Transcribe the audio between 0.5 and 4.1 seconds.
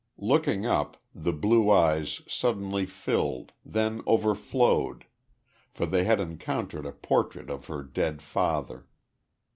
up, the blue eyes suddenly filled, then